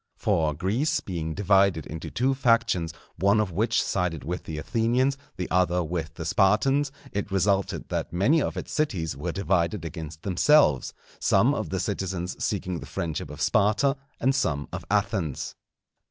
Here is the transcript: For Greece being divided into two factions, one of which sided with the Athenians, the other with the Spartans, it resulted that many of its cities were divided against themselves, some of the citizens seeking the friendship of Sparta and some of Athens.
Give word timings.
For 0.17 0.55
Greece 0.55 0.99
being 0.99 1.35
divided 1.35 1.85
into 1.85 2.09
two 2.09 2.33
factions, 2.33 2.91
one 3.17 3.39
of 3.39 3.51
which 3.51 3.83
sided 3.83 4.23
with 4.23 4.45
the 4.45 4.57
Athenians, 4.57 5.15
the 5.37 5.47
other 5.51 5.83
with 5.83 6.15
the 6.15 6.25
Spartans, 6.25 6.91
it 7.11 7.29
resulted 7.29 7.89
that 7.89 8.11
many 8.11 8.41
of 8.41 8.57
its 8.57 8.71
cities 8.71 9.15
were 9.15 9.31
divided 9.31 9.85
against 9.85 10.23
themselves, 10.23 10.95
some 11.19 11.53
of 11.53 11.69
the 11.69 11.79
citizens 11.79 12.43
seeking 12.43 12.79
the 12.79 12.87
friendship 12.87 13.29
of 13.29 13.41
Sparta 13.41 13.95
and 14.19 14.33
some 14.33 14.67
of 14.73 14.83
Athens. 14.89 15.53